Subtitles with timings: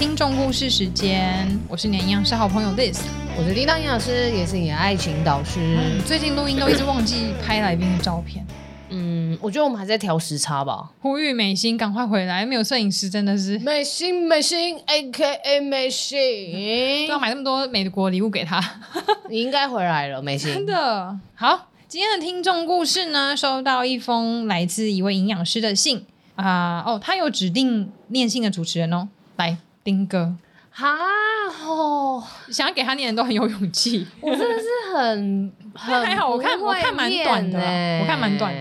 [0.00, 3.02] 听众故事时间，我是你的营养师好朋友 This，
[3.36, 5.60] 我是叮当营养师，也是你的爱情导师。
[5.60, 8.42] 嗯、最近录音都一直忘记拍来宾的照片。
[8.88, 10.90] 嗯，我觉得我们还在调时差吧。
[11.02, 18.58] 呼吁美心赶快回来，没有摄影师真的是美心美心 A K A 美心，都要买那么多美国礼物给他。
[19.28, 20.50] 你应该回来了，美心。
[20.54, 26.06] 真的好，今天的听众故事呢，收到一封来自一位营养师的信
[26.36, 26.94] 啊、呃。
[26.94, 29.06] 哦，他有指定念信的主持人哦，
[29.36, 30.34] 来丁哥。
[30.72, 30.96] 哈
[31.50, 34.06] 吼，想要给他念的都很有勇气。
[34.20, 37.58] 我真的是很很 还好，我看我看蛮短的，
[38.00, 38.60] 我看蛮短的。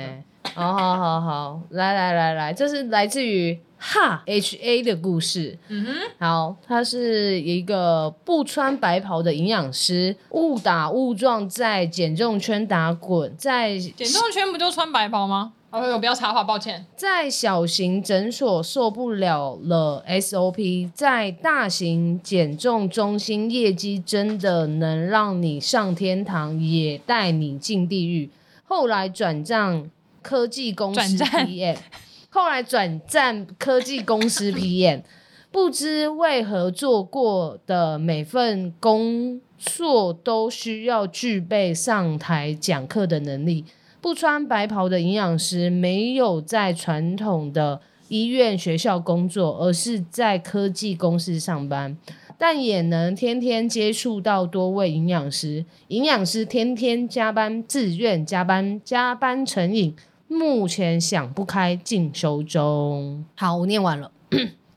[0.55, 5.57] 好好好好，来来来来，这是来自于哈 H A 的故事。
[5.67, 15.53] 嗯哼，好，他是一个不穿白袍的营养师，误打误撞在减重圈打滚，在减重圈不就穿白袍吗？
[15.71, 16.85] 哦，我不要插话，抱歉。
[16.95, 28.29] 在小型诊所受不了了 SOP，在大型减重中心业绩真的能让你上天堂，也带你进地狱。
[28.63, 29.89] 后来转战。
[30.21, 31.77] 科技公司 PM，
[32.29, 35.01] 后来转战科技公司 PM，
[35.49, 43.63] 不知为何做过的每份工作都需要具备上台讲课的能力。
[44.01, 51.97] 不穿白袍的营养师没有在传统的医院、学校工作，而是在科技公司上班，
[52.37, 55.65] 但也能天天接触到多位营养师。
[55.89, 59.95] 营养师天天加班，自愿加班，加班成瘾。
[60.27, 63.25] 目前想不开，进修中。
[63.35, 64.11] 好，我念完了，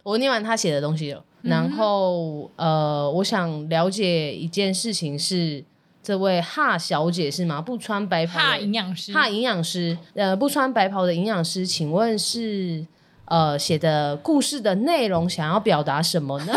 [0.03, 1.23] 我念完他写的东西了。
[1.43, 5.63] 嗯、然后，呃，我想了解一件事情是，
[6.03, 7.61] 这位哈小姐是吗？
[7.61, 12.85] 不穿白袍的哈营养师，哈营养师，呃，不穿白袍的营养师，请问是
[13.27, 16.53] 呃写的故事的内容想要表达什么呢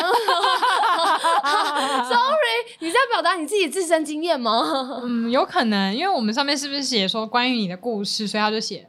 [2.05, 5.01] ？Sorry， 你在表达你自己自身经验吗？
[5.03, 8.87] 嗯，有可能，因为我们上面是不是写说关于你的故事，所以他就写。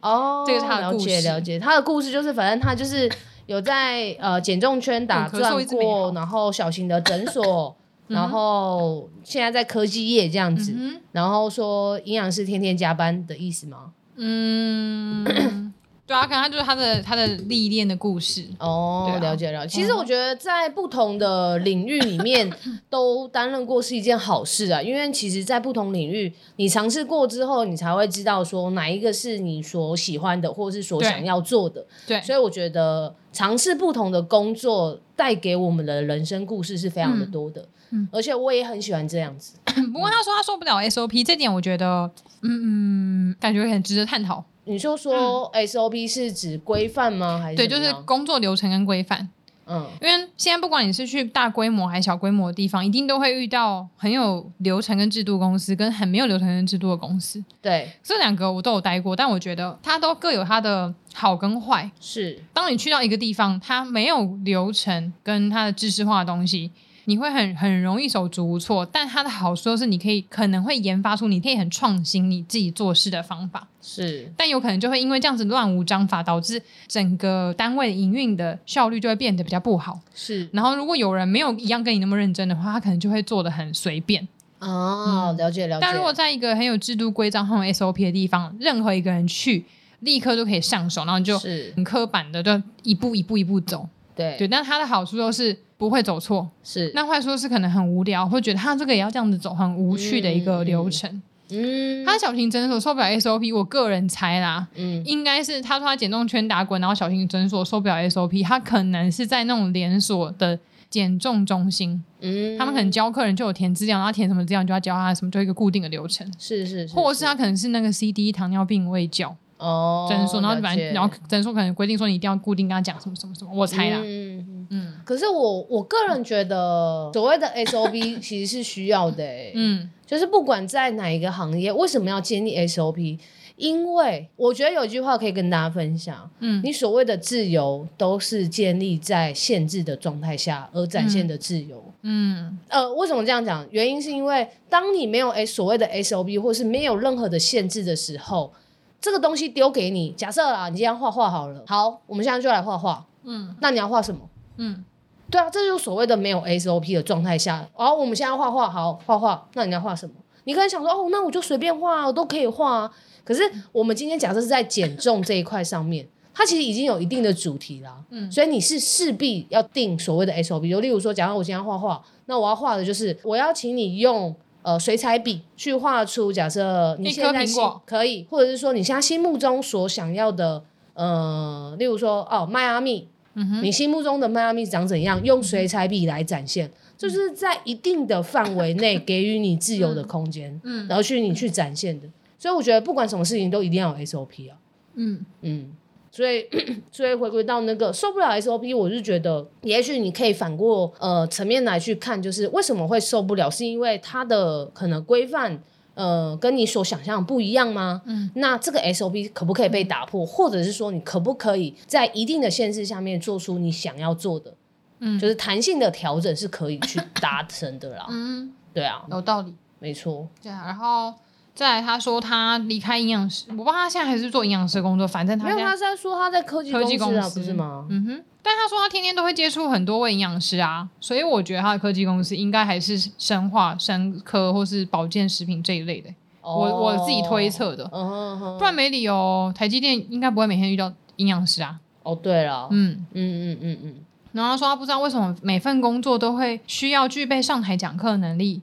[0.00, 1.58] 哦， 这个是他的故事，了解了解。
[1.58, 3.10] 他的故事就是，反正他就是
[3.46, 7.76] 有在呃减重圈打转过，然后小型的诊所，
[8.08, 13.92] 然后现在在科技业这样子，嗯、然后说营养师天天加班的意思吗？
[14.16, 15.72] 嗯。
[16.08, 19.76] 对啊，可能他就是他的他的历练的故事哦，啊、了解了解。
[19.80, 22.50] 其实我觉得在不同的领域里面
[22.88, 31.84] 都担任过是一件好事啊，因为其实，在不同领域你尝试过之后，你才会知道说哪一个是你所喜欢的，或者是所想要做的。
[32.06, 37.68] 对，所以我觉得尝试不同的工作带给我们的人生故事是非常的多的。
[37.90, 39.58] 嗯，而且我也很喜欢这样子。
[39.92, 42.10] 不过他说他受不了 SOP 这点，我觉得
[42.42, 44.44] 嗯嗯，感觉很值得探讨。
[44.68, 47.38] 你就说 SOP 是指规范吗？
[47.42, 49.28] 还是对，就是工作流程跟规范。
[49.70, 57.44] 嗯，因为现在不管你是去大规模还是小规模的地方，一定都会遇到很有流程跟制度公司，跟很没有流程跟制度的公司。
[57.60, 61.90] 对，这两个我都有待过，但我觉得它都各有它的好跟坏。
[62.00, 66.70] 是，当你去到一个地方，它没有流程跟它的知识化的东西。
[67.08, 79.98] 你会很很容易手足无措，但它的好处是你可以可能会研发出你可以很创新你自己做事的方法，是，但有可能就会因为这样子乱无章法，导致整个单位营运的效率就会变得比较不好。
[80.14, 84.28] 是，然后如果有人没有一样跟你那么认真的话，他可能就会做的很随便。
[84.58, 85.80] 哦，了解了解。
[85.80, 89.64] 但如果在一个很有制度规章、很有 SOP 的地方，任何一个人去
[90.00, 91.38] 立刻就可以上手，然后就
[91.74, 93.88] 很刻板的就一步一步一步走。
[94.18, 95.56] 对对，但它的好处就是。
[95.78, 101.22] 不会走错，是，那坏处是可能很无聊，会觉得他这个也要这样子走，很无趣的一个流程。
[101.50, 110.58] 嗯，他小型诊所受不了 SOP，我个人猜啦，嗯，应该是他说他减重圈打滚，然后小型诊所受不了 SOP，他可能是在那种连锁的
[110.90, 119.36] 减重中心，嗯，他们可能教客人就有填资料，然后填什么资料就要教他什么，就一个固定的流程，是是，是，或者是他可能是那个 CD 糖尿病未教。
[119.58, 123.98] 哦，诊所，然后反正，然后诊所可能规定说你一定要固定跟他讲什么什么什么，我猜啦。
[124.02, 124.94] 嗯嗯。
[125.04, 129.52] 可是我我个人觉得，所谓的 SOP 其实是需要的、欸。
[129.54, 129.90] 嗯。
[130.06, 133.18] 就是不管在哪一个行业，为什么要建立 SOP？
[133.56, 136.30] 因为我觉得有一句话可以跟大家分享。
[136.38, 136.60] 嗯。
[136.62, 141.82] 你所谓的自由，都是建立在限制的状态下而展现的自由。
[142.02, 142.56] 嗯。
[142.68, 143.66] 呃，为什么这样讲？
[143.72, 148.52] 原因是因为当你没有 S 所谓的 SOP，或是没有任何的限制的时候。
[149.00, 153.04] 这个东西丢给你，假设啊，你今天画画好了，好，我们现在就来画画。
[153.24, 154.20] 嗯，那你要画什么？
[154.56, 154.84] 嗯，
[155.30, 157.68] 对啊，这就是所谓的没有 SOP 的状态下。
[157.74, 160.14] 好，我们现在画画，好，画画，那你要画什么？
[160.44, 162.90] 你可能想说，哦，那我就随便画，我都可以画啊。
[163.22, 168.02] 可是我们今天假设是在减重这一块上面，它其实已经有一定的主题啦。
[168.08, 174.34] 嗯，所以你是势必要定所谓的 SOP，就例如说，假如我今天画画，那我要画的就是我要请你用
[174.68, 177.46] 呃水彩笔去画出假设你现在
[177.86, 180.62] 可以，或者是说你现在心目中所想要的
[180.94, 185.22] 呃，例如说哦迈阿密，嗯，你心目中的迈阿密长怎样？
[185.24, 186.70] 用水彩笔来展现。
[186.98, 194.58] 就是在一定的范围内 给予你自由的空间，嗯，然后去你去展现的，所以我觉得不管什么事情都一定要有 SOP 啊，
[194.96, 195.70] 嗯嗯，
[196.18, 196.44] 所以
[196.90, 205.62] 所以回归到那个受不了 SOP，我是觉得也许你可以反过呃层面来去看，就是为什么会受不了，是因为它的可能规范
[205.94, 208.02] 呃跟你所想象不一样吗？
[208.06, 214.52] 嗯，那这个 SOP 可不可以被打破，或者是说你可不可以在一定的限制下面做出你想要做的？
[214.98, 218.06] 嗯，就是弹性的调整是可以去达成的啦。
[218.10, 220.26] 嗯，对啊，有道理，没错。
[220.42, 221.14] 对啊，然后
[221.58, 227.84] 再来，他说他离开营养师，我不知道他现在还是做营养师工作，反正他没有，他是在说他在科技科技公司，不是吗？
[227.90, 228.24] 嗯哼。
[228.44, 236.08] 但他说他天天都会接触很多位营养师啊，所以我觉得他的科技公司应该还是生化、生科或是保健食品这一类的。
[236.42, 241.80] 哦、我我自己推测的，不然没理由台积电应该不会每天遇到营养师啊。
[242.04, 243.94] 哦，对了，嗯嗯嗯嗯嗯。
[244.30, 248.62] 然后他说他不知道为什么每份工作都会需要具备上台讲课能力。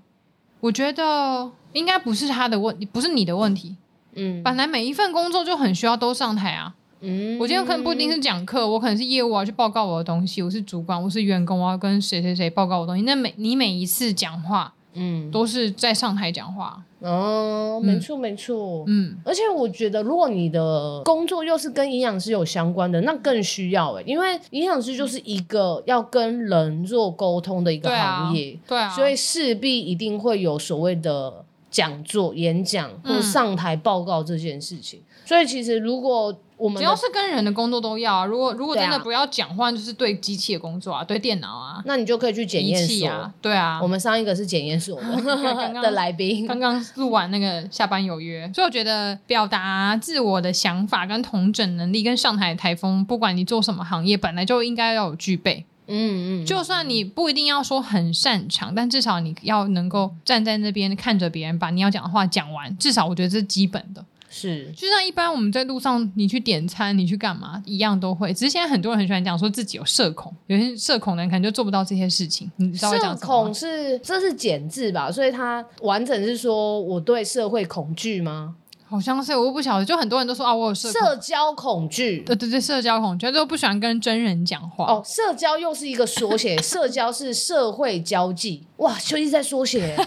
[0.65, 3.75] 我觉得应该不是他的问题，不是你的问题。
[4.15, 6.73] 嗯，本来每一份工作就很需要都上台啊。
[7.01, 10.41] 嗯，我今天可能不一定是讲课，我可能是业务啊，去报告我的东西。
[10.41, 13.03] 我是主管，我是员工，我要跟谁谁谁报告我的东西。
[13.03, 14.73] 那每你每一次讲话。
[14.95, 16.83] 嗯，都是在上台讲话。
[16.99, 31.45] 哦，没错没错，嗯，而且我觉得，如果你的工作又是跟营养师有相关的，那更需要哎，因为营养师就是一个要跟人做沟通的一个行业，对啊，所以势必一定会有所谓的
[31.75, 35.01] 讲座、演讲或者上台报告这件事情。
[35.25, 38.25] 所以其实如果我们只要是跟人的工作都要啊。
[38.25, 43.33] 如果如果真的不要讲话，就是对机器的工作啊，对电脑啊，那你就可以去检验所啊。
[43.41, 55.65] 对啊，我们上一个是检验所 的 的来宾，刚刚录完那个下班有约，所以我觉得表达自我的想法跟统整能力跟上台台风，不管你做什么行业，本来就应该要有具备。
[55.87, 64.03] 嗯嗯，就算你不一定要说很擅长，但至少你要能够站在那边看着别人把你要讲的话讲完，至少我觉得这是基本的。
[64.27, 68.33] 是，就像一般我们在路上，你去点餐，你去干嘛，一样都会。
[68.33, 72.51] 只是现在很多人很喜欢讲说自己有社恐，有些社恐的人可能就做不到这些事情。
[72.57, 75.09] 你知道社恐是这是简字吧？
[75.09, 78.55] 所以它完整是说我对社会恐惧吗？
[78.87, 79.85] 好像是，我不晓得。
[79.85, 82.21] 就很多人都说啊，我有社社交恐惧。
[82.21, 84.85] 对对对，社交恐惧，就不喜欢跟真人讲话。
[84.85, 88.65] 哦，社交又是一个缩写， 社交是社会交际。
[88.77, 89.95] 哇，就一直在缩写。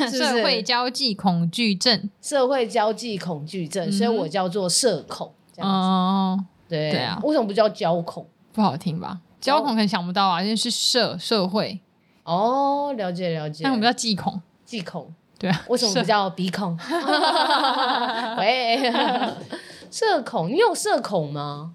[0.00, 5.32] 是是社会交际恐惧症，社会交际恐惧症，嗯、所以我叫做社恐。
[5.54, 8.26] 这样子，哦，对对啊，为什么不叫交恐？
[8.52, 9.20] 不好听吧？
[9.40, 11.80] 交恐可能想不到啊，因为是社社会。
[12.24, 13.62] 哦，了解了解。
[13.64, 15.12] 那我们叫忌恐，忌恐。
[15.42, 16.78] 对啊，为什么不叫鼻孔？
[18.38, 18.90] 喂，
[19.90, 21.74] 社恐，你有社恐吗？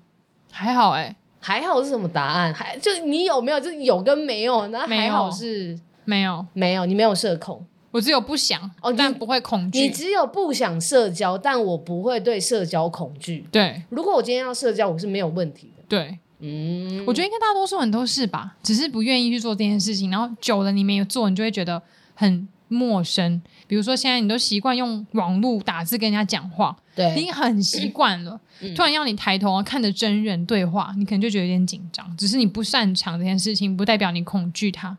[0.49, 2.53] 还好哎、欸，还好是什么答案？
[2.53, 3.59] 还就你有没有？
[3.59, 4.65] 就是有跟没有？
[4.67, 7.63] 那还好是没有，没有，你没有社恐。
[7.91, 9.81] 我只有不想哦，但不会恐惧。
[9.81, 13.45] 你只有不想社交，但我不会对社交恐惧。
[13.51, 15.83] 对，如果我今天要社交，我是没有问题的。
[15.89, 20.11] 对，嗯，我觉得应该大多数人都是吧，只是不愿意去做这件事情。
[20.11, 21.81] 然后久了你没有做，你就会觉得
[22.13, 23.41] 很陌生。
[23.67, 28.39] 比如说现在你都习惯用网络打字跟人家讲话，对，已经很习惯了。
[28.61, 32.15] 嗯、突然要你抬头啊看着真人对话，你可能就觉得有点紧张。
[32.17, 34.97] 只是你不擅长这件事情，不代表你恐惧它。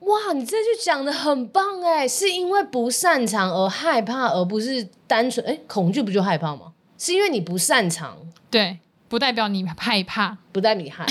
[0.00, 6.72] 哇，你这句讲的很棒哎，是因为不擅长而害怕，而不是单纯哎恐惧不就害怕吗？
[6.98, 8.16] 是因为你不擅长，
[8.50, 8.78] 对，
[9.08, 11.06] 不代表你害怕，不代表你害。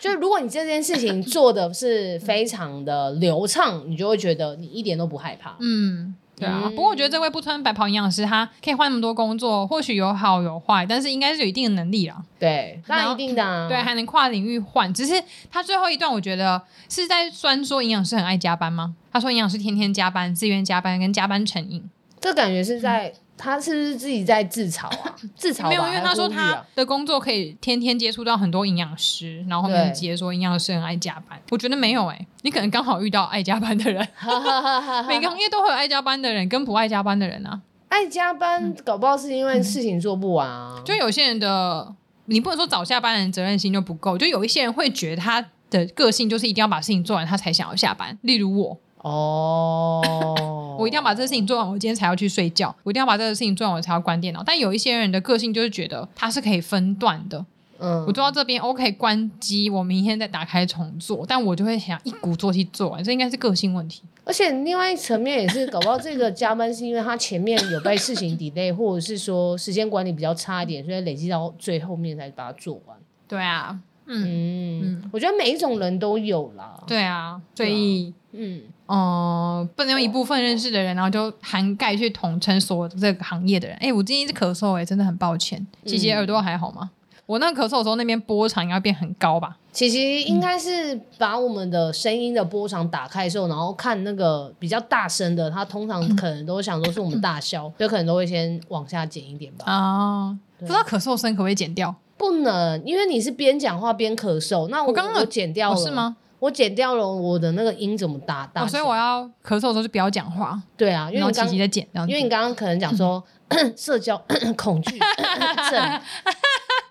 [0.00, 5.56] 就是如果你这件事情做的是非常的流畅，你就会觉得你一点都不害怕。
[5.60, 6.14] 嗯。
[6.40, 12.14] 对啊，不过我觉得这位不穿白袍营养师，他可以换那么多工作，或许有好有坏，但是应该是有一定的能力啦。
[12.38, 13.66] 对，那一定的、啊。
[13.68, 14.94] 对，还能跨领域换。
[14.94, 18.94] 只是他最后一段，我觉得是在酸说营养师很爱加班吗？
[19.10, 21.82] 他说营养师天天加班，自愿加班跟加班成瘾，
[22.20, 23.12] 这感觉是在。
[23.38, 25.14] 嗯他是不是自己在自嘲啊？
[25.36, 31.40] 自嘲、啊、没有，因为他说他的工作可以天天接触到很多营养师，然后后面接说营养师很爱加班。
[31.50, 34.06] 我觉得没有哎、欸，你可能刚好遇到爱加班的人。
[35.06, 37.60] 每个行业都会有爱加班的人跟不爱加班的人啊。
[37.88, 40.74] 爱加班搞不好是因为事情做不完啊。
[40.76, 41.94] 嗯、就有些人的，
[42.26, 44.18] 你不能说早下班的人责任心就不够。
[44.18, 48.18] 就有一些人会觉得他的个性就是一定要把事情做完，他才想要下班。
[48.22, 48.76] 例如我。
[48.98, 50.57] 哦。
[50.78, 52.74] 我一定要把这个事情做完，我今天才要去睡觉。
[52.84, 54.42] 我一定要把这个事情做完，我才要关电脑。
[54.44, 57.44] 但有一些人的个性就是觉得他是可以分段的。
[57.80, 61.24] 嗯，我做到这边，OK，关机，我明天再打开重做。
[61.28, 64.02] 但我就会想一鼓作气做完，这应该是个性问题。
[64.24, 72.96] 而且另外一层面也是，搞不好这个加班是因为他前面有被事情 delay，或者是说时间管理比较差一点，所以累积到最后面才把它做完。
[73.28, 76.82] 对啊，嗯嗯，嗯，我觉得每一种人都有啦。
[76.84, 83.76] 对啊，所以、啊、嗯哦、呃，不能用一部分认识的人，然后就涵盖去统称所有这个行业的人。
[83.80, 85.66] 哎，我今天一直咳嗽，哎，真的很抱歉。
[85.84, 86.80] 姐姐耳朵还好吗？
[86.82, 86.90] 嗯
[87.28, 89.54] 我那个咳嗽的时候，那边波长应该变很高吧？
[89.70, 99.70] 其实应该是把我们的声音的波长打开的时候，然后看那个比较大声的，他通常可能都想说是我们大笑， 就可能都会先往下减一点吧。
[99.70, 101.94] 啊，不知道咳嗽声可不可以减掉？
[102.16, 104.68] 不能，因为你是边讲话边咳嗽。
[104.68, 106.16] 那我刚刚剪掉了是吗？
[106.38, 108.66] 我剪掉了我的那个音怎么大大？
[108.66, 110.60] 所以我要咳嗽的时候就不要讲话。
[110.76, 113.22] 对啊，因为你刚刚在剪，因为你刚刚可能讲说
[113.76, 114.20] 社交
[114.56, 114.98] 恐惧
[115.70, 116.00] 症。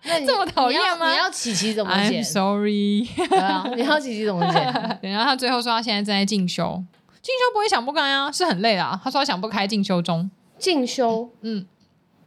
[0.04, 1.12] 那这么讨厌吗？
[1.12, 5.12] 你要琪琪怎么剪？I'm sorry， 对啊，你要琪琪怎么剪？
[5.12, 6.82] 然后他最后说他现在正在进修，
[7.22, 9.00] 进修不会想不开啊，是很累啊。
[9.04, 10.30] 他说他想不开，进修中。
[10.58, 11.66] 进修，嗯，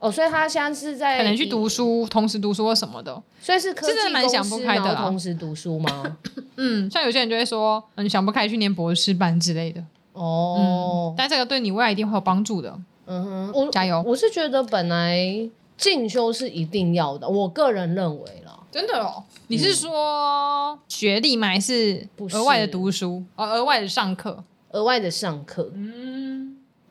[0.00, 3.23] 哦，所以他现在是在可能去读书，同时读书或什么的。
[3.40, 6.16] 所以是科技真的蛮想不开的，同时读书吗？
[6.57, 9.80] 嗯，像有些人就会说，嗯，想不开去念博士班之类的。
[10.14, 12.76] 哦，但这个对你未来一定会有帮助的。
[13.07, 14.02] 嗯哼，我加油。
[14.04, 15.49] 我是觉得本来。
[15.80, 18.54] 进修是一定要的，我个人认为了。
[18.71, 19.25] 真的哦？
[19.47, 21.49] 你是说学历吗？
[21.49, 23.25] 还是额外的读书？
[23.35, 25.73] 哦，额外的上课，额外的上课。
[25.75, 26.39] 嗯，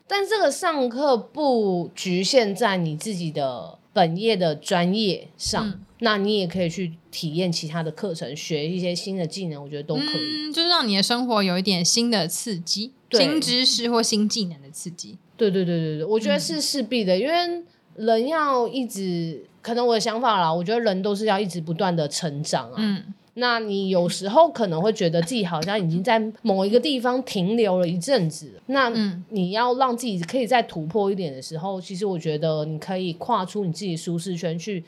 [0.09, 10.49] 但这个上课不局限在你自己的本业的专业上，嗯，那你也可以去体验其他的课程，学一些新的技能，我觉得都可以。
[10.49, 15.19] 嗯，就是让你的生活有一点新的刺激，新知识或新技能的刺激。
[15.37, 17.63] 对对对对对，我觉得是势必的，嗯，因为。
[17.95, 22.75] 人要一直，可能我的想法啦，我觉得人都是要一直不断的成长啊。
[22.77, 28.91] 嗯，那你有时候可能会觉得自己好像已经在某一个地方停留了一阵子，那
[29.29, 34.83] 你要让自己可以再突破一点的时候，其实我觉得你可以跨出你自己舒适圈去。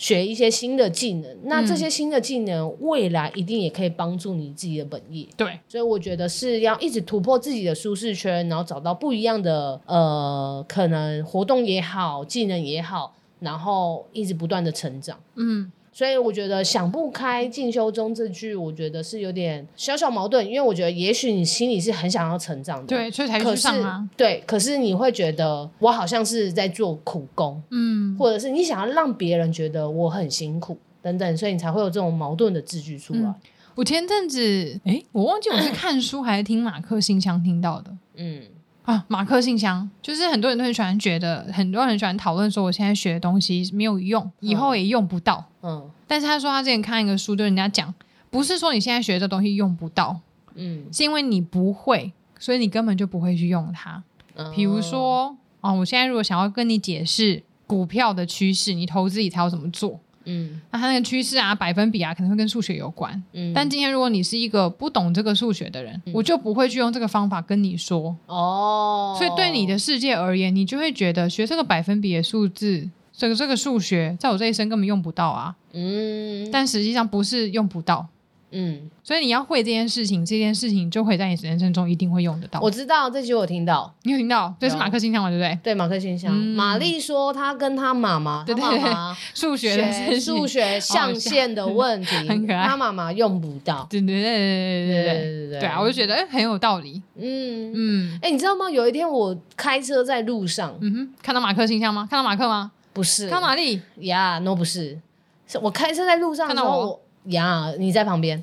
[0.00, 5.26] 学一些新的技能，那这些新的技能未来一定也可以帮助你自己的本业。
[5.36, 15.18] 对，所以我觉得是要一直突破自己的舒适圈，然后找到不一样的呃，可能活动也好，技能也好，然后一直不断的成长。
[15.34, 15.72] 嗯。
[15.98, 24.08] 所以我觉得想不开进修中这句，我觉得是有点小小矛盾，因为我觉得也许你心里是很想要成长的，对，所以才去上啊。
[24.16, 33.20] 对，可是你会觉得我好像是在做苦工，嗯，或者是你想要让别人觉得我很辛苦等等，所以你才会有这种矛盾的字句出来。
[33.22, 33.34] 嗯，
[33.74, 38.42] 我前阵子，哎，我忘记我是 看书还是听马克信箱听到的，嗯。
[38.88, 45.44] 啊，马克信箱就是很多人都很喜欢觉得，很多人很喜欢讨论说，我现在学的东西没有用，以后也用不到。
[45.60, 47.94] 嗯，但是他说他之前看一个书，就人家讲，
[48.30, 50.18] 不是说你现在学的东西用不到，
[50.54, 54.02] 嗯，是因为你不会，所以你根本就不会去用它。
[54.36, 60.00] 嗯，比如说，哦，我现在如果想要跟你解释股票的趋势，你投资理财要怎么做？
[60.28, 63.20] 嗯，那它那个趋势啊，百分比啊，可能会跟数学有关。
[63.32, 68.14] 嗯，但今天如果你是一个不懂这个数学的人，嗯，我就不会去用这个方法跟你说。
[68.26, 75.56] 哦，所以对你的世界而言，你就会觉得学这个百分比的数字，这个这个数学，在我这一生根本用不到啊。
[75.72, 78.06] 嗯，但实际上不是用不到。
[78.50, 82.58] 嗯，所以你要会这件事情，这件事情就会在你人生中一定会用得到。
[82.60, 84.54] 我知道这句我听到，你有听到？
[84.58, 85.58] 这是马克信箱嘛，对不对？
[85.62, 86.34] 对，马克信箱。
[86.34, 88.92] 玛丽说她跟她妈妈，对对对，
[89.34, 92.66] 数学数学象限的问题， 很可爱。
[92.66, 95.80] 她妈妈用不到，对对对对对对对对啊！
[95.80, 97.02] 我就觉得哎，很有道理。
[97.16, 98.70] 嗯嗯，哎，你知道吗？
[98.70, 102.08] 有一天我开车在路上，嗯哼，看到马克信箱吗？
[102.10, 102.72] 看到马克吗？
[102.94, 104.98] 不是，看到玛丽呀？No，不是，
[105.46, 107.00] 是我开车在路上的时候。
[107.28, 108.42] 呀，你在旁边，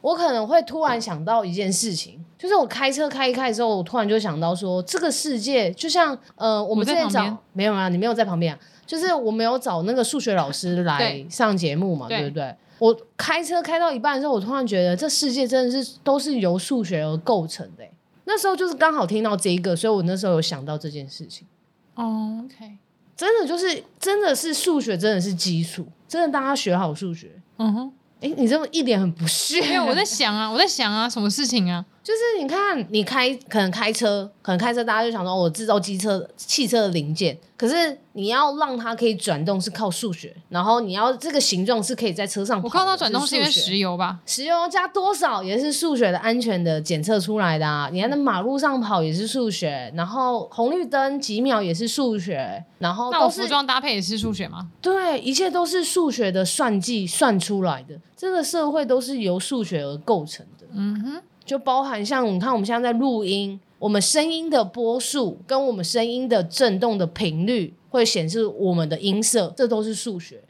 [0.00, 12.54] 我可能会突然想到一件事情，就是我开车开一开的时候，我突然就想到说，这个世界就像呃，我们之前找没有啊，你没有在旁边啊，就是我没有找那个数学老师来上节目嘛，对，对不对？
[12.78, 17.82] 我开车开到一半的时候，我突然觉得这世界真的是都是由数学而构成的。
[18.26, 21.46] 那时候就是刚好听到这一个，所以我那时候有想到这件事情。
[21.94, 22.76] 哦，OK，
[23.16, 27.92] 真的就是真的是数学真的是基础，真的大家学好数学，嗯哼。
[28.26, 29.60] 哎，你这么一脸很不屑。
[29.60, 31.84] 没有，我在想啊，我在想啊，什么事情啊？
[32.06, 37.36] 就是你看，你开可能开车，可能开车，大家就想说，我制造机车、汽车的零件。
[37.56, 40.32] 可是你要让它可以转动，是靠数学。
[40.48, 42.66] 然后你要这个形状是可以在车上跑。
[42.66, 44.20] 我靠它转动是因为石油吧？
[44.24, 47.90] 石油加多少也是数学的安全的检测出来的啊！
[47.92, 54.68] 你看那马路上跑也是数学，然后红绿灯几秒也是数学，然后那我服装搭配也是数学吗？
[54.80, 57.98] 对，一切都是数学的算计算出来的。
[58.16, 60.68] 这个社会都是由数学而构成的。
[60.72, 61.22] 嗯哼。
[61.46, 70.42] 就包含像你看，我们现在在录音，我们声音的波数跟我们声音的震动的频率会显示我们的音色，这都是数学。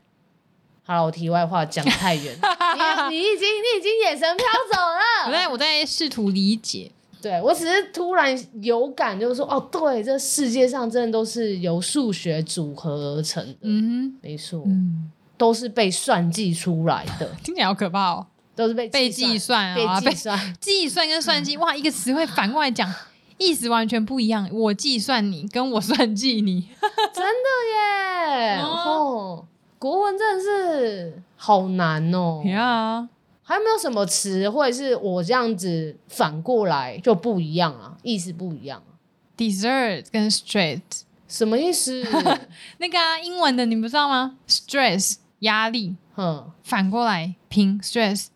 [0.82, 2.34] 好了，我题外话讲太远，
[3.10, 5.26] 你你已经你已经眼神飘走了。
[5.26, 13.56] 我在我在试图理解，对我只是突然有感，就是说哦，对，这世界上真的都是由数学组合而成的。
[13.62, 17.28] 嗯哼，没错，嗯，都是被算计出来的。
[17.42, 18.26] 听起来好可怕哦。
[18.56, 22.92] 都是被被计算啊，被计算， 计算跟算计，哇，一个词汇反过来讲，
[23.38, 24.48] 意思完全不一样。
[24.50, 26.68] 我计算你，跟我算计你，
[27.12, 28.58] 真的耶！
[28.62, 29.44] 哦，
[29.78, 32.42] 国文真的是好难哦。
[32.46, 33.06] 呀，
[33.42, 37.96] 还有没有什么词，或者是我这样子反过来就不一样啊？
[38.02, 38.96] 意思不一样啊
[39.36, 40.80] ？Dessert 跟 stress
[41.28, 42.02] 什么意思？
[42.78, 48.28] 那个啊，英文的你不知道吗？Stress 压力，嗯，反过来拼 stress。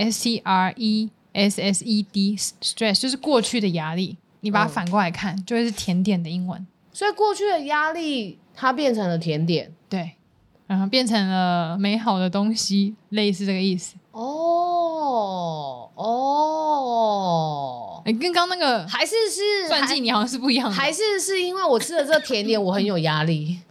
[0.00, 6.66] S T R E S S E D，stress 就是过去的压力，你把它反过来看，嗯、就会是甜点的英文。
[6.92, 10.12] 所以过去的压力它变成了甜点，对，
[10.66, 13.94] 然后变成了美好的东西，类似这个意思。
[14.12, 17.22] 哦哦，
[18.04, 23.60] 哎，跟刚刚那个还是是算计你好像是不一样的，还是是因为我吃了这个甜点，我很有压力。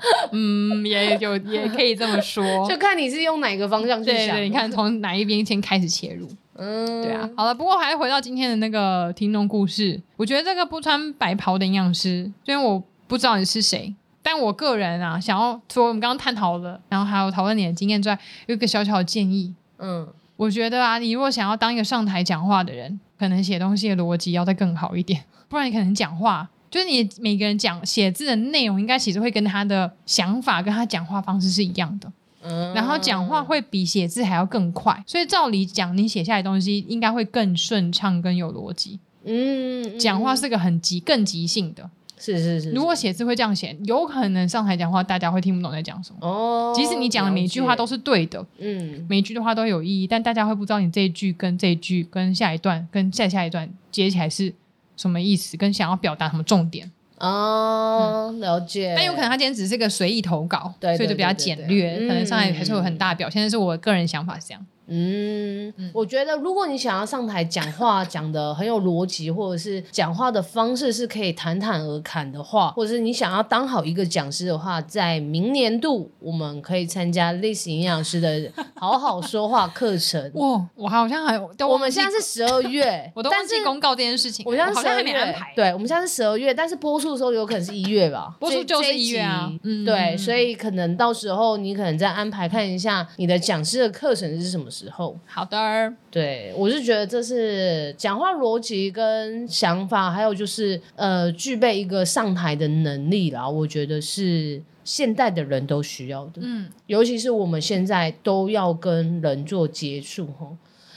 [0.32, 4.36] 嗯，也有也可以这么说， 就看你是用哪个方向去想。
[4.36, 6.28] 对，对，你看从哪一边先开始切入。
[6.54, 7.28] 嗯，对啊。
[7.36, 10.00] 好了，不过还是回到今天的那个听众故事。
[10.16, 19.54] 我觉得这个不穿白袍的营养师，虽然我不知道你是谁，但我个人啊，想要除了我们刚刚探讨了，然后还有讨论你的经验之外，有一个小小的建议。
[19.78, 26.48] 嗯，我觉得啊，你如果想要当一个上台讲话的人，可能写东西的逻辑要再更好一点，不然你可能讲话。
[26.70, 38.98] 就是你每个人讲写字的内容，应该其实会跟他的想法跟他讲话方式是一样的，嗯，然后讲话会比写字还要更快，所以照理讲，你写下来的东西应该会更顺畅、更有逻辑。
[39.24, 42.72] 嗯，讲话是个很急、更即兴的，是是是，是。
[42.72, 46.18] 如果写字会这样写，有可能上台讲话，大家会听不懂在讲什么。
[46.26, 54.52] 哦，即使你讲的每一句话都是对的，嗯，每一句的话都有意义，但大家会不知道你这一句跟这一句跟下一段跟再下一段接起来是。
[54.98, 55.56] 什么意思？
[55.56, 56.90] 跟想要表达什么重点？
[57.18, 58.92] 哦，了解。
[58.94, 63.40] 但有可能他今天只是个随意投稿，对，所以就比较简略，可能上来还是有很大表现。
[63.40, 64.66] 但是我个人想法是这样。
[64.88, 80.30] 嗯，我觉得如果你想要上台讲话，讲的很有逻辑，或者是讲话的方式是可以侃侃而谈的话，或者是你想要当好一个讲师的话，在明年度我们可以参加 Liz 营养师的好好说话课程。
[80.34, 84.44] 哇，我好像还， 我们现在是十二月，我都忘记公告这件事情。
[84.46, 88.34] 我现在是十二月，对，我们现在是十二月，但是播出的时候有可能是一月吧？
[88.40, 89.52] 播出就是一月啊。
[89.62, 95.16] 嗯，对，所以可能到时候你可能再安排看一下你的讲师的课程是什么时候。
[95.26, 95.92] 好的。
[96.10, 103.48] 对，我是觉得这是讲话逻辑跟想法，还有就是呃，具备一个上台的能力啦。
[103.48, 110.48] 我觉得是现代的人都需要的，嗯，尤其是我们现在都要跟人做接触哈。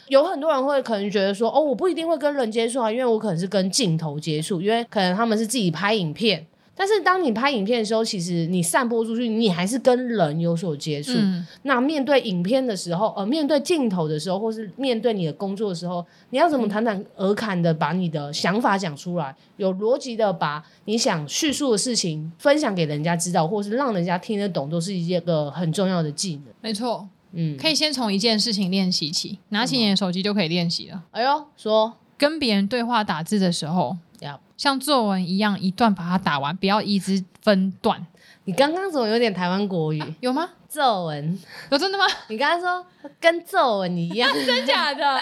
[0.08, 6.46] 有很多人会可能觉得说，哦，我不一定会跟人接触啊，因为我可能是跟镜头接触，因为可能他们是自己拍影片。
[6.82, 11.12] 但是当你拍影片的时候，其实你散播出去，你还是跟人有所接触。
[11.14, 26.46] 嗯、那面对影片的时候，呃，面对镜头的时候，或是面对你的工作的时候，你要怎么坦坦而谈的把你的想法讲出来，有逻辑的把你想叙述的事情分享给人家知道，或是让人家听得懂，都是一个很重要的技能。
[26.62, 31.04] 没错，嗯，可以先从一件事情练习起，拿起你的手机就可以练习了。
[31.12, 33.96] 哎呦，说跟别人对话打字的时候。
[34.62, 38.06] 像作文一样，一段把它打完，不要一直分段。
[38.44, 40.00] 你刚刚怎么有点台湾国语？
[40.00, 40.50] 啊、有吗？
[40.70, 41.40] 作文
[41.72, 42.06] 有真的吗？
[42.28, 42.86] 你刚刚说
[43.20, 45.04] 跟作文一样， 真假的？
[45.04, 45.20] 啊，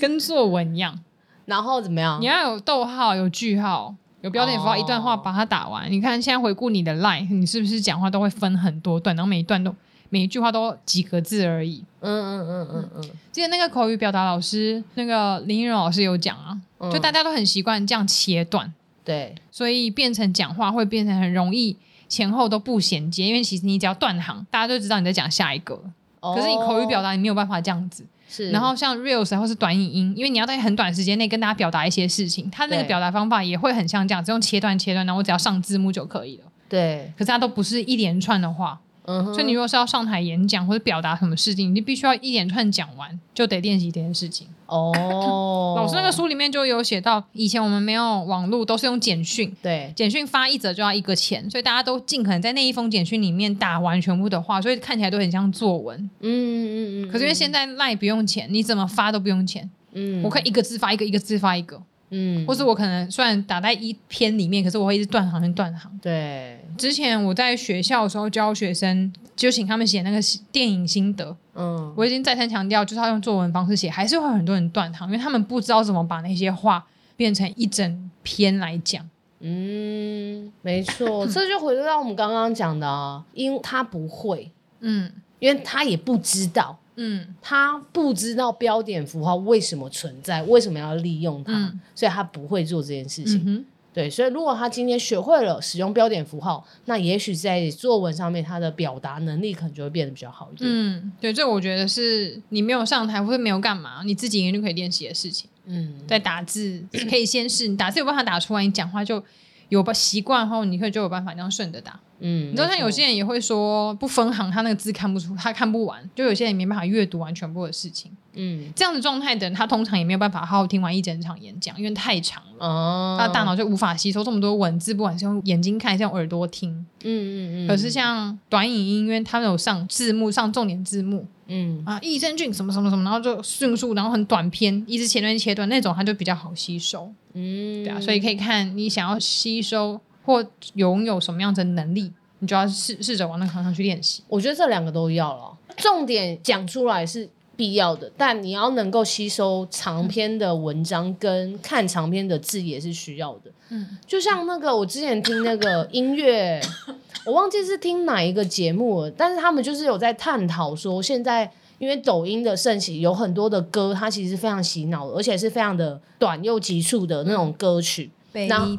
[0.00, 0.98] 跟作文一样，
[1.44, 2.20] 然后怎么样？
[2.20, 5.84] 你要有逗号，有句号，有标点符号，一段话把它打完。
[5.84, 5.90] Oh.
[5.92, 9.72] 你看现在回顾你的 line，你是不是讲话都会分很多段，然后每一段都。
[10.14, 11.82] 每一句话都几个字而已。
[11.98, 13.10] 嗯嗯嗯嗯嗯。
[13.32, 18.72] 记得那个口语表达老师，那个林依荣老师有讲啊，嗯、就大家都很习惯这样切断。
[19.02, 19.34] 对。
[19.50, 21.76] 所以变成讲话会变成很容易
[22.08, 25.74] 前后都不衔接，因为其实你只要断行，大家就知道你在讲下一个。
[26.20, 36.44] 哦、可是你口语表达你没有办法这样子，是，然后像 Reels 或是短影音，因为你要在很短时间内跟大家表达一些事情，他那个表达方法也会很像这样，只用切断切断，然后我只要上字幕就可以了。
[36.68, 38.80] 对，可是它都不是一连串的话。
[39.06, 44.46] 嗯，所以你如果是要上台演讲或者表达什么事情，你必须要一连串讲完，就得练习这件事情。
[44.66, 49.54] 哦， 老师那个书里面就有写到，以前我们没有网络，都是用简讯。
[49.62, 55.98] 对，简讯发一则就要一个钱，所以大家都尽可能在那一封简讯里面打完全部的话，所以看起来都很像作文。
[56.20, 57.08] 嗯嗯嗯。
[57.08, 59.70] 可是因为现在 LINE 不用钱，你怎么发都不用钱。
[59.92, 61.80] 嗯，我可以一个字发一个，一个字发一个。
[62.16, 65.90] 嗯，或是我可能虽然打在一篇里面，可是我会一直断行，断行。
[66.00, 70.20] 对，之前我在学校的时候教学生，就请他们写那个
[70.52, 71.36] 电影心得。
[71.56, 79.04] 嗯，我已经再三强调，就是要用作文方式写，还是会有很多人断行，因为他们不知道怎么把那些话变成一整篇来讲。
[79.40, 84.50] 嗯，没错， 这就回到我们刚刚讲的啊，因为他不会，
[84.80, 86.78] 嗯，因为他也不知道。
[86.96, 93.42] 嗯，他不知道标点符号为什么存在，为什么要利用它，嗯、所以他不会做这件事情。
[93.46, 100.70] 嗯、对，所以如果他今天学会了使用标点符号，那也许在作文上面他的表达能力可能就会变得比较好一点。
[100.70, 105.48] 嗯，对，这我觉得是你没有上台或者没有干嘛，你自己一个人就可以练习的事情。
[105.66, 109.22] 嗯，在打字可以先试，你打字有办法打出来，你讲话就
[109.68, 111.98] 有吧习惯后，你可以就有办法这样顺着打。
[112.20, 118.10] 嗯，你知道像有些人也会说不分行，他那个字看不出，他看不完，就有些人没办法阅读完全部的事情。
[118.34, 126.70] 嗯，这样的状态的人，他通常也没有办法好好听完一整场演讲，因为太长了，哦，他大脑就无法吸收这么多文字，不管是用眼睛看，还是用耳朵听。
[127.02, 127.68] 嗯嗯嗯。
[127.68, 131.26] 可是像短影音，因为他们有上字幕，上重点字幕。
[131.46, 137.12] 嗯啊，益生菌什么什么什么，然后就迅速，然后很短篇，一直切断切断那种，它就比较好吸收。
[137.32, 140.00] 嗯，对啊，所以可以看你想要吸收。
[140.26, 144.22] 或拥有什么样的能力，你就要试试着往那个方向去练习。
[144.26, 153.50] 我觉得这两个都要了，重点讲出来是必要的，但你要能够吸收长篇的文章跟看长篇的字也是需要的。
[153.70, 156.60] 嗯，就像那个我之前听那个音乐，
[157.24, 168.10] 我忘记是听哪一个节目了，但是他们就是有在探讨说，现在因为抖音的盛行，有很多的歌它其实是非常洗脑，而且是非常的短又急促的那种歌曲。
[168.10, 168.76] 嗯然后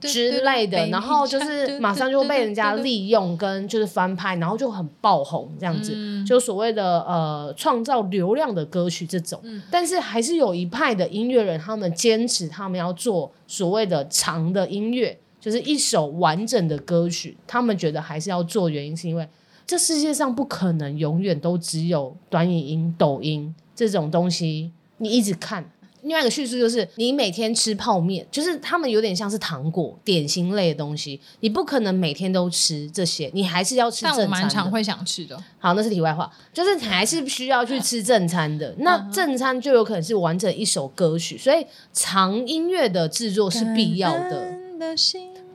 [0.00, 9.38] 之类的，然后就是马上就被人家利用跟就是翻拍，然后就很爆红这样子，嗯、就所谓的呃创造流量的歌曲这种。
[9.42, 17.36] 嗯、但是还是有一派的音乐人，他们坚持他们要做所谓的长的音乐，就是一首完整的歌曲。
[17.46, 19.28] 他们觉得还是要做，原因是因为
[19.66, 25.70] 这世界上不可能永远都只有短影音、抖音这种东西，你一直看。
[26.02, 34.18] 另外一个叙述就是，你每天吃泡面，就是他们有点像是糖果、点心类的东西，你不可能每天都吃这些，你还是要吃正餐。
[34.18, 35.36] 但我蛮常会想吃的。
[35.58, 38.74] 好，那是题外话，就是你还是需要去吃正餐的。
[38.78, 44.58] 那 正餐就有可能是完整一首歌曲，所以长音乐的制作是必要的。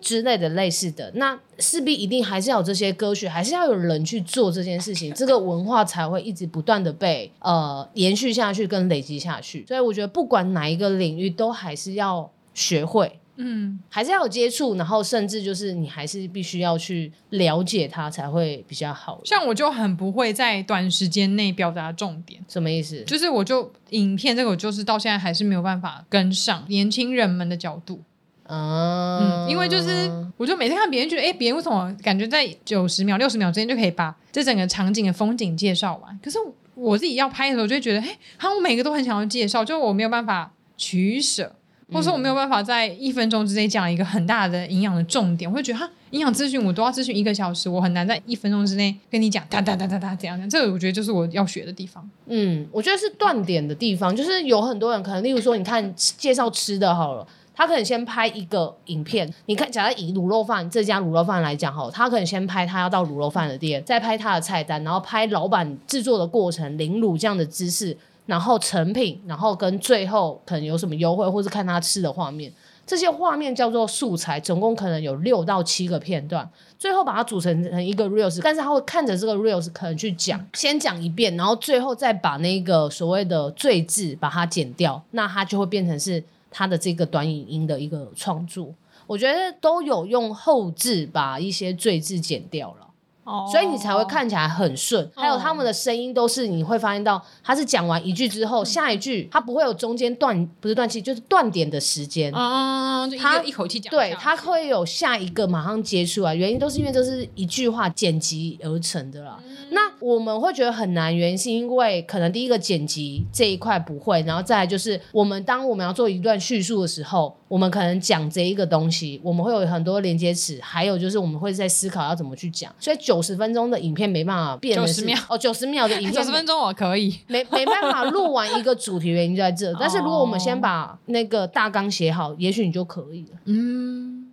[0.05, 9.65] 之类的类似的，那势必一定还是要有这些歌曲，还是要有人去做这件事情，这个文化才会一直不断的被呃延续下去跟累积下去。
[9.67, 19.19] 所以我觉得不管哪一个领域，都还是要学会，嗯，还是要有接触，然后甚至就是你还是必须要去了解它，才会比较好。
[19.25, 23.03] 像我就很不会在短时间内表达重点，什么意思？
[23.05, 28.01] 就是我就影片这个，我就是到现在还是没有办法跟上年轻人们的角度。
[28.47, 36.19] 嗯，因为就是，我就每次看别人觉得，哎，别人为什么感觉在九十秒、六十秒之间就可以把这整个场景的风景介绍完？
[36.23, 36.37] 可是
[36.75, 41.55] 我自己要拍的时候，就会觉得，哎，好像，我每个都很想要介绍，就我没有办法取舍，
[41.91, 50.47] 或者说我没有办法在一分钟之内讲一个很大的营养的重点，我会觉得，哈，营养资讯我都要咨询一个小时，我很难在一分钟之内跟你讲哒哒哒哒哒这样讲。
[50.47, 52.07] 这个我觉得就是我要学的地方。
[52.27, 57.25] 嗯，我觉得是断点的地方，就是有很多人可能，例如说，你看介绍吃的好了。
[57.55, 72.51] 他可能先拍一个影片，你看，假如以卤肉饭这家卤肉饭来讲哈，他可能先拍他要到卤肉饭的店，再拍他的菜单，然后拍老板制作的过程、淋卤这样的姿势，然后成品，然后跟最后可能有什么优惠，或是看他吃的画面，
[72.85, 86.21] 这些画面叫做素材，总共可能有六到七个片段，最后把它组成成一个 reels，但是他会看着这个 reels 可能去讲，先讲一遍，然后最后再把那个所谓的赘字把它剪掉，那它就会变成是。
[86.57, 88.73] 他的这个短影音的一个创作，
[89.05, 92.87] 我觉得都有用后置把一些赘字剪掉了，
[93.25, 95.03] 哦，所以你才会看起来很顺。
[95.03, 102.31] 哦、还有他们的声音都是你会发现到，他是讲完一句之后，嗯、下一句他不会有中间断，不是断气，就是断点的时间。
[102.33, 109.37] 啊，他一口气讲，对，他会有下一个马上接出来，原因都是因为这是一句话剪辑而成的啦。
[109.45, 129.73] 嗯、那我们会觉得很难，原因是因为可能第一个剪辑这一块不会，然后再来就是我们当我们要做一段叙述的时候，我们可能讲这一个东西，我们会有很多连接词，还有就是我们会在思考要怎么去讲，所以九十分钟的影片没办法变九十秒哦，九十秒的影片，九十分钟我可以没没办法录完一个主题，原因就在这。
[129.79, 133.39] 但是如果我们先把那个大纲写好，也许你就可以了。
[133.45, 134.31] 嗯，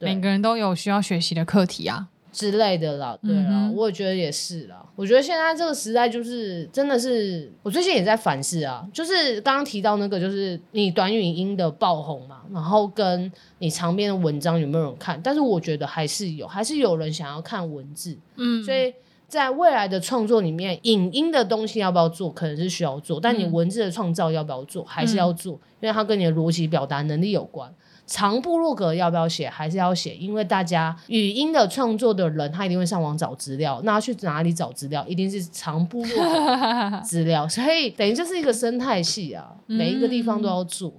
[0.00, 2.08] 每个人都有需要学习的课题啊。
[2.38, 4.86] 之类的啦，对啊，嗯、我也觉得也是啦。
[4.94, 8.86] 我觉得现在这个时代就是真的是，我最近也在反思啊。
[8.94, 15.20] 就是刚刚提到那个，就是你短语音的爆红嘛，然后跟你长篇的文章有没有人看？
[15.20, 18.16] 但是我觉得还是有，还是有人想要看文字。
[18.36, 18.94] 嗯，所以
[19.26, 27.74] 在未来的创作里面，影音的东西要不要做，可能是需要做，但你文字的创造要不要做，还是要做，嗯、因为它跟你的逻辑表达能力有关。
[28.08, 29.46] 长部落格要不要写？
[29.50, 30.16] 还是要写？
[30.16, 33.78] 因为大家语音的创作的人，他一定会上网找资料。
[33.84, 35.06] 那去哪里找资料？
[35.06, 37.46] 一定是长部落格资料。
[37.46, 40.90] 所以等于这是一个生态系啊，每一个地方都要做。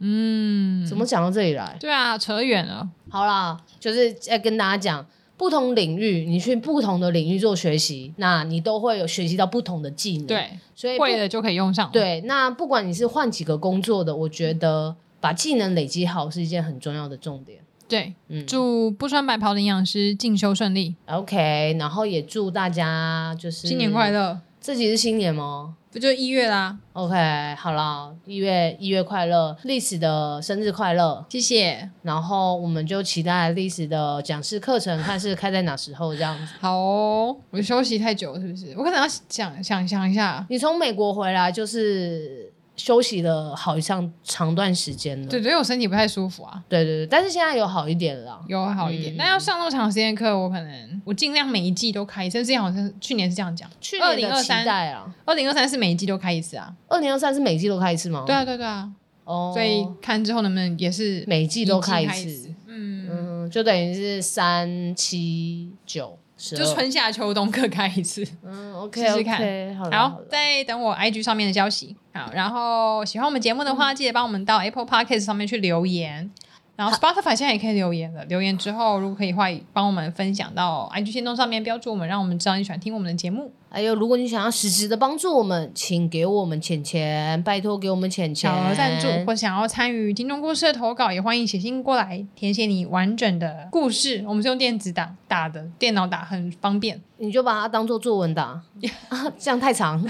[0.00, 1.74] 嗯，怎么讲到这里来？
[1.80, 2.86] 对啊，扯远了。
[3.08, 5.06] 好啦，就是在跟大家讲，
[5.38, 10.26] 不同领域，你去不同的领域做学习，那你都会有学习到不同的技能。
[10.26, 11.90] 对，所以会的就可以用上。
[11.90, 14.94] 对，那不管你是换几个工作的，我觉得。
[15.20, 17.58] 把技能累积好是一件很重要的重点。
[17.88, 20.94] 对，嗯，祝不穿白袍的营养师进修顺利。
[21.06, 24.38] OK，然后也祝大家就是新年快乐。
[24.60, 25.74] 这集是新年吗？
[25.90, 31.88] 不就一月啦？OK，好了，一月一月快乐，历史的生日快乐，谢谢。
[32.02, 36.52] 然后我们就期待历史的讲师课程，看是开在哪时候这样子。
[36.60, 38.74] 好哦，我休息太久了是不是？
[38.76, 40.44] 我可能要想想想一下。
[40.50, 42.52] 你从美国回来就是。
[42.78, 46.62] 休息了好像长长段时间了，对，所以我身体不太舒服啊。
[46.68, 49.16] 对对对，但是现在有好一点了，有好一点。
[49.16, 52.38] 那、嗯、要上那么长时间课，我可能我尽量每一季都开一次。
[52.38, 56.72] 之前好像去年是这样讲，去年的期待啊，二零二三是每一季都开一次啊。
[56.86, 58.22] 二零二三是每一季都开一次吗？
[58.24, 58.90] 对啊对对啊。
[59.24, 62.50] 哦，所以看之后能不能也是每一季都开一次？
[62.66, 66.16] 嗯嗯，就等于是三七九。
[66.38, 69.38] 就春夏秋冬各开一次，嗯， OK，试试看。
[69.76, 71.96] 好，好，再等我 IG 上面的消息。
[72.14, 76.30] 好，然后喜欢我们节目的话，嗯、记得帮我们到 Apple Podcast 上面去留言。
[76.78, 83.50] 然后 Spotify 现在也可以留言了，留言之后如果可以的话，帮我们分享到 IG 行动上面标注我们，让我们知道你喜欢听我们的节目。
[83.68, 88.48] 还有，如果你想要实质的帮助我们，请给我们钱钱，拜托给我们钱钱。
[88.48, 94.24] 小额赞助或想要参与听众故事的投稿，也欢迎写信过来，填写你完整的故事。
[94.28, 98.62] 我们是用电子档打的，电脑打很方便，你就把它当做作文打，
[99.36, 100.00] 这样太长，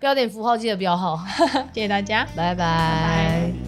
[0.00, 1.20] 标点符号记得标好。
[1.74, 2.54] 谢谢大家，拜拜。
[2.54, 3.65] 拜拜。